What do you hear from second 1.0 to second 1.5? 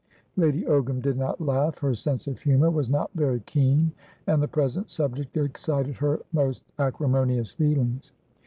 not